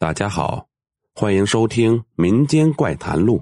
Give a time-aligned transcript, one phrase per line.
[0.00, 0.66] 大家好，
[1.14, 3.38] 欢迎收听《民间怪谈录》，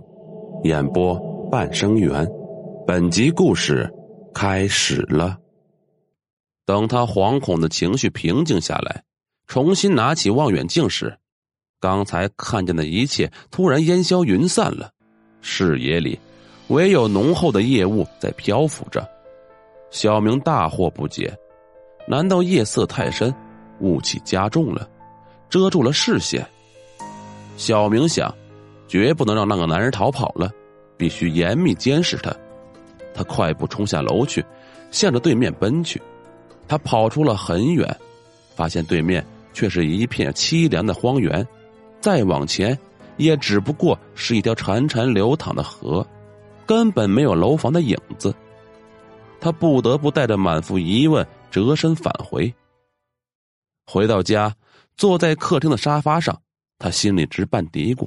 [0.69, 1.17] 演播
[1.53, 2.29] 半生缘。
[2.84, 3.88] 本集故事
[4.34, 5.39] 开始了。
[6.67, 9.05] 等他惶恐的情绪平静下来，
[9.46, 11.16] 重新拿起望远镜时，
[11.79, 14.90] 刚才看见的一切突然烟消云散了，
[15.40, 16.18] 视野里
[16.70, 19.09] 唯有浓厚的夜雾在漂浮着。
[19.93, 21.32] 小明大惑不解：
[22.09, 23.32] 难道夜色太深，
[23.79, 24.90] 雾气加重了？
[25.48, 26.46] 遮住了视线。
[27.56, 28.32] 小明想，
[28.86, 30.50] 绝不能让那个男人逃跑了，
[30.96, 32.34] 必须严密监视他。
[33.15, 34.45] 他快步冲下楼去，
[34.91, 36.01] 向着对面奔去。
[36.69, 37.97] 他跑出了很远，
[38.55, 41.47] 发现对面却是一片凄凉的荒原。
[42.01, 42.78] 再往前，
[43.17, 46.06] 也只不过是一条潺潺流淌的河，
[46.65, 48.33] 根本没有楼房的影子。
[49.41, 52.55] 他不得不带着满腹疑问折身返回。
[53.87, 54.55] 回到家。
[54.98, 56.43] 坐在客厅的沙发上，
[56.77, 58.06] 他心里直犯嘀咕：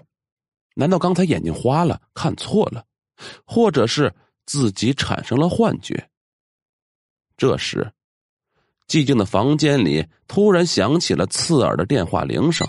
[0.76, 2.86] 难道刚才眼睛花了，看错了，
[3.46, 4.14] 或者是
[4.46, 6.10] 自己产生了幻觉？
[7.38, 7.92] 这时，
[8.88, 12.68] 寂静的房间里突然响起了刺耳的电话铃声，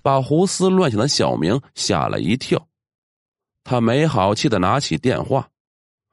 [0.00, 2.66] 把胡思乱想的小明吓了一跳。
[3.62, 5.50] 他没好气的拿起电话：“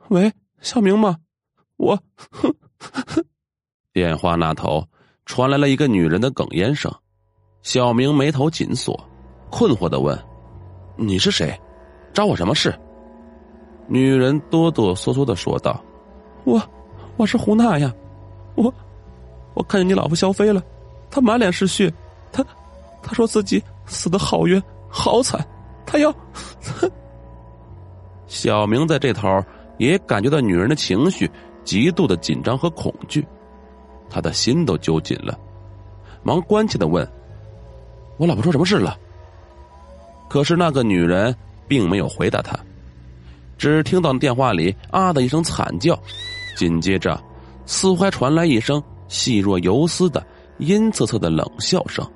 [0.09, 1.17] 喂，小明吗？
[1.77, 2.03] 我
[3.93, 4.87] ……”电话那头
[5.25, 6.93] 传来了一个女人的哽咽声。
[7.63, 8.99] 小明眉头紧锁，
[9.51, 10.17] 困惑的问
[10.97, 11.55] ：“你是谁？
[12.11, 12.73] 找我什么事？”
[13.87, 15.79] 女人哆哆嗦嗦的说道
[16.43, 16.59] ：“我，
[17.17, 17.93] 我是胡娜呀，
[18.55, 18.73] 我，
[19.53, 20.63] 我看见你老婆肖飞了，
[21.09, 21.93] 她满脸是血，
[22.31, 22.43] 她，
[23.03, 25.39] 她说自己死的好冤好惨，
[25.85, 26.13] 她要。
[28.25, 29.27] ”小明在这头
[29.77, 31.29] 也感觉到女人的情绪
[31.63, 33.23] 极度的紧张和恐惧，
[34.09, 35.37] 他的心都揪紧了，
[36.23, 37.07] 忙关切的问。
[38.21, 38.95] 我老婆出什么事了？
[40.29, 41.35] 可是那个女人
[41.67, 42.55] 并没有回答他，
[43.57, 45.99] 只听到电话里啊的一声惨叫，
[46.55, 47.19] 紧接着
[47.65, 50.23] 似乎还传来一声细若游丝的
[50.59, 52.07] 阴恻恻的冷笑声。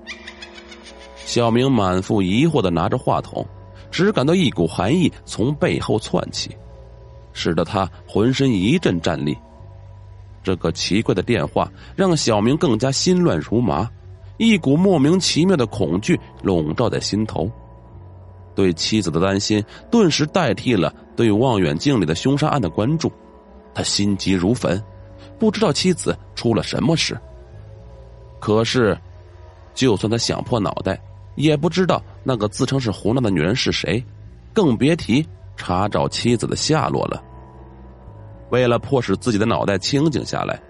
[1.26, 3.44] 小明满腹疑惑的拿着话筒，
[3.90, 6.56] 只感到一股寒意从背后窜起，
[7.34, 9.36] 使得他浑身一阵战栗。
[10.44, 13.90] 这个奇怪的电话让小明更加心乱如麻。
[14.38, 17.50] 一股莫名其妙的恐惧笼罩在心头，
[18.54, 23.12] 对妻子的担心顿时代替了对望远镜里的凶杀案的关注。
[23.74, 24.82] 他心急如焚，
[25.38, 27.18] 不知道妻子出了什么事。
[28.40, 28.98] 可是，
[29.74, 31.02] 就算他想破脑袋，
[31.36, 34.04] 也不知道那个自称是胡闹的女人是谁，
[34.54, 35.26] 更别提
[35.58, 37.22] 查找妻子的下落了。
[38.50, 40.62] 为了迫使自己的脑袋清静下来，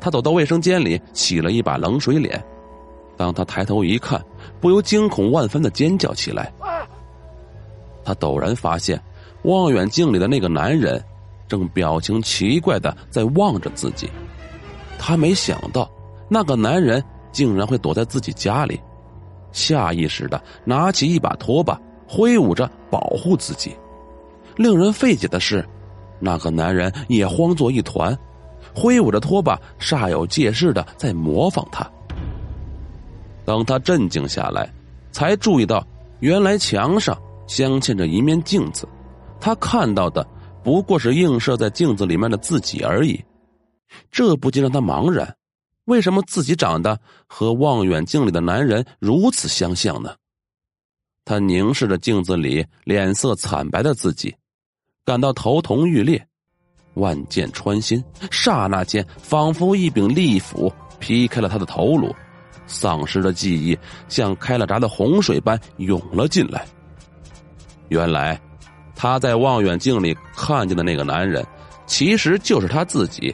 [0.00, 2.42] 他走到卫生间里洗了一把冷水脸。
[3.16, 4.22] 当他抬头一看，
[4.60, 6.52] 不由惊恐万分的尖叫起来。
[8.04, 9.00] 他陡然发现，
[9.42, 11.02] 望远镜里的那个男人，
[11.48, 14.08] 正表情奇怪的在望着自己。
[14.98, 15.90] 他没想到，
[16.28, 18.80] 那个男人竟然会躲在自己家里，
[19.52, 23.74] 下意识的拿起一把拖把，挥舞着保护自己。
[24.56, 25.66] 令人费解的是，
[26.18, 28.16] 那个男人也慌作一团，
[28.74, 31.90] 挥舞着拖把，煞有介事的在模仿他。
[33.46, 34.70] 等他镇静下来，
[35.12, 35.86] 才注意到，
[36.18, 38.86] 原来墙上镶嵌着一面镜子，
[39.40, 40.26] 他看到的
[40.64, 43.24] 不过是映射在镜子里面的自己而已。
[44.10, 45.36] 这不禁让他茫然：
[45.84, 46.98] 为什么自己长得
[47.28, 50.14] 和望远镜里的男人如此相像呢？
[51.24, 54.34] 他凝视着镜子里脸色惨白的自己，
[55.04, 56.26] 感到头痛欲裂，
[56.94, 62.12] 万箭穿心，刹那间仿佛一柄利斧劈开了他的头颅。
[62.66, 63.78] 丧失的记忆
[64.08, 66.66] 像开了闸的洪水般涌了进来。
[67.88, 68.40] 原来，
[68.94, 71.46] 他在望远镜里看见的那个男人，
[71.86, 73.32] 其实就是他自己；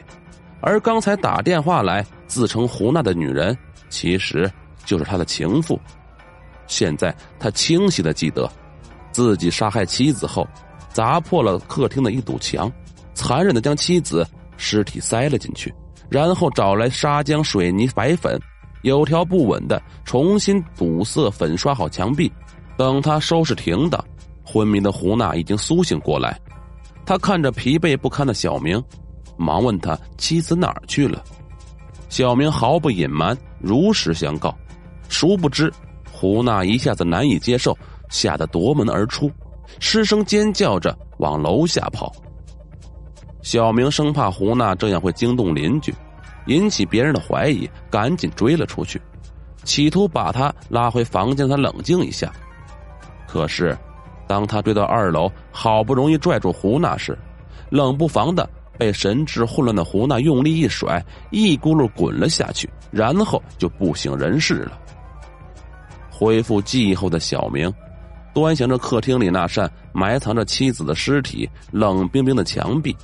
[0.61, 3.57] 而刚才打电话来自称胡娜的女人，
[3.89, 4.51] 其实
[4.85, 5.79] 就是他的情妇。
[6.67, 8.49] 现在他清晰的记得，
[9.11, 10.47] 自己杀害妻子后，
[10.89, 12.71] 砸破了客厅的一堵墙，
[13.13, 14.25] 残忍的将妻子
[14.55, 15.73] 尸体塞了进去，
[16.09, 18.39] 然后找来砂浆、水泥、白粉。
[18.83, 22.31] 有条不紊的重新堵塞粉刷好墙壁，
[22.77, 24.03] 等他收拾停当，
[24.43, 26.39] 昏迷的胡娜已经苏醒过来。
[27.05, 28.81] 他看着疲惫不堪的小明，
[29.35, 31.23] 忙问他妻子哪儿去了。
[32.09, 34.55] 小明毫不隐瞒，如实相告。
[35.09, 35.71] 殊不知，
[36.11, 37.77] 胡娜一下子难以接受，
[38.09, 39.31] 吓得夺门而出，
[39.79, 42.11] 失声尖叫着往楼下跑。
[43.41, 45.93] 小明生怕胡娜这样会惊动邻居。
[46.47, 49.01] 引起别人的怀疑，赶紧追了出去。
[49.63, 52.31] 企图把他拉回房间，他冷静一下。
[53.27, 53.77] 可是，
[54.27, 57.17] 当他追到二楼，好不容易拽住胡娜时，
[57.69, 58.47] 冷不防的
[58.77, 64.77] 被神志混乱的胡娜用力一甩，一咕噜滚了下去，然后就不省人事了。
[66.11, 67.73] 恢复记忆后的小明，
[68.33, 72.95] 端详着客厅里那扇埋藏着妻子的尸体冷冰冰的墙壁，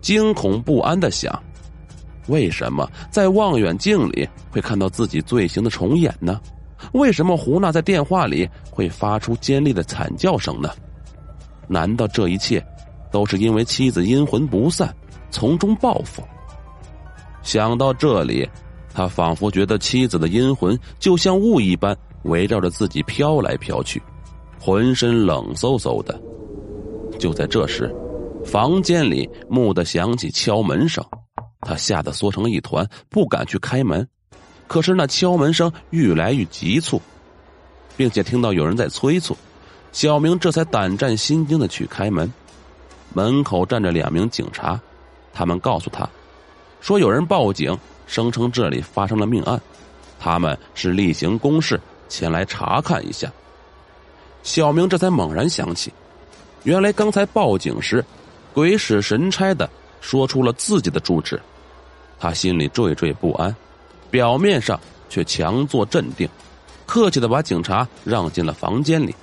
[0.00, 1.42] 惊恐不安的想。
[2.28, 6.40] 为什么在望远镜里会看到自己罪行的重演呢？
[6.92, 10.70] 为什么胡娜在电话里会发出尖利的惨叫声呢？
[11.66, 12.64] 难道这一切
[13.10, 14.94] 都是因为妻子阴魂不散，
[15.30, 16.22] 从中报复？
[17.42, 18.48] 想到这里，
[18.94, 24.00] 他仿佛觉得妻子的阴魂就像雾一般围绕着自己飘来飘去，
[24.60, 26.20] 浑身冷飕飕的。
[27.18, 27.94] 就在这时，
[28.44, 31.04] 房间里蓦地响起敲门声。
[31.60, 34.06] 他吓得缩成一团，不敢去开门。
[34.66, 37.00] 可是那敲门声愈来愈急促，
[37.96, 39.36] 并且听到有人在催促，
[39.92, 42.30] 小明这才胆战心惊的去开门。
[43.14, 44.78] 门口站着两名警察，
[45.32, 46.08] 他们告诉他，
[46.80, 47.76] 说有人报警，
[48.06, 49.58] 声称这里发生了命案，
[50.20, 53.32] 他们是例行公事前来查看一下。
[54.42, 55.92] 小明这才猛然想起，
[56.62, 58.04] 原来刚才报警时，
[58.52, 59.68] 鬼使神差的。
[60.00, 61.40] 说出了自己的住址，
[62.18, 63.54] 他心里惴惴不安，
[64.10, 64.78] 表面上
[65.08, 66.28] 却强作镇定，
[66.86, 69.14] 客气的把警察让进了房间里。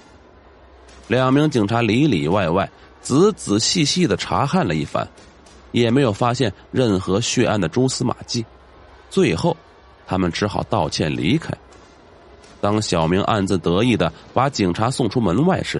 [1.08, 2.70] 两名警察里里外外、
[3.02, 5.08] 仔仔细细的查看了一番，
[5.72, 8.44] 也没有发现任何血案的蛛丝马迹。
[9.10, 9.56] 最后，
[10.08, 11.54] 他们只好道歉离开。
[12.60, 15.80] 当小明暗自得意的把警察送出门外时，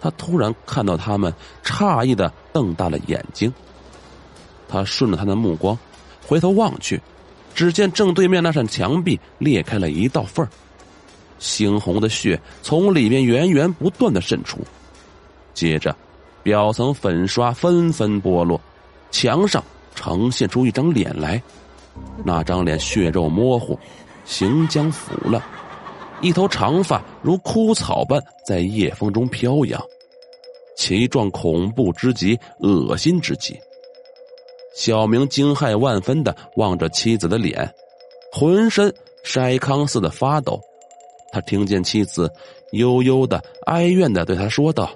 [0.00, 1.32] 他突然看到他们
[1.62, 3.52] 诧异的瞪大了眼睛。
[4.68, 5.76] 他顺着他的目光，
[6.26, 7.00] 回头望去，
[7.54, 10.46] 只见正对面那扇墙壁裂开了一道缝
[11.40, 14.58] 猩红的血从里面源源不断的渗出。
[15.54, 15.96] 接着，
[16.42, 18.60] 表层粉刷纷纷剥落，
[19.10, 19.62] 墙上
[19.94, 21.40] 呈现出一张脸来。
[22.24, 23.78] 那张脸血肉模糊，
[24.24, 25.44] 行将腐了，
[26.20, 29.80] 一头长发如枯草般在夜风中飘扬，
[30.76, 33.58] 其状恐怖之极，恶心之极。
[34.78, 37.74] 小明惊骇万分的望着妻子的脸，
[38.30, 38.94] 浑身
[39.24, 40.60] 筛糠似的发抖。
[41.32, 42.30] 他听见妻子
[42.70, 44.88] 悠悠的哀怨的对他说道：“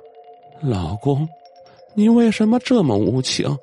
[0.63, 1.29] 老公，
[1.95, 3.59] 你为什么这么无情？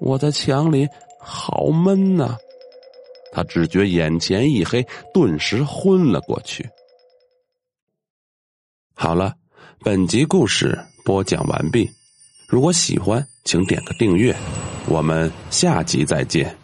[0.00, 0.86] 我在墙里
[1.18, 2.36] 好闷呐！”
[3.32, 6.68] 他只觉眼前一黑，顿时昏了过去。
[8.94, 9.32] 好了，
[9.80, 11.90] 本集故事播讲完毕。
[12.46, 14.34] 如果喜欢，请点个订阅。
[14.86, 16.63] 我们下集再见。